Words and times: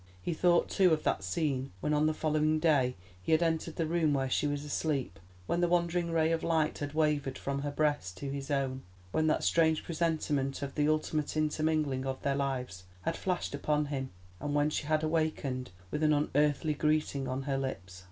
He 0.19 0.33
thought, 0.33 0.67
too, 0.67 0.93
of 0.93 1.03
that 1.03 1.23
scene 1.23 1.73
when 1.79 1.93
on 1.93 2.07
the 2.07 2.13
following 2.15 2.57
day 2.57 2.95
he 3.21 3.33
had 3.33 3.43
entered 3.43 3.75
the 3.75 3.85
room 3.85 4.15
where 4.15 4.31
she 4.31 4.47
was 4.47 4.65
asleep, 4.65 5.19
when 5.45 5.61
the 5.61 5.67
wandering 5.67 6.09
ray 6.11 6.31
of 6.31 6.41
light 6.41 6.79
had 6.79 6.93
wavered 6.93 7.37
from 7.37 7.59
her 7.59 7.69
breast 7.69 8.17
to 8.17 8.31
his 8.31 8.49
own, 8.49 8.81
when 9.11 9.27
that 9.27 9.43
strange 9.43 9.83
presentiment 9.83 10.63
of 10.63 10.73
the 10.73 10.89
ultimate 10.89 11.37
intermingling 11.37 12.07
of 12.07 12.19
their 12.23 12.33
lives 12.35 12.85
had 13.03 13.15
flashed 13.15 13.53
upon 13.53 13.85
him, 13.93 14.09
and 14.39 14.55
when 14.55 14.71
she 14.71 14.87
had 14.87 15.03
awakened 15.03 15.69
with 15.91 16.01
an 16.01 16.13
unearthly 16.13 16.73
greeting 16.73 17.27
on 17.27 17.43
her 17.43 17.59
lips. 17.59 17.99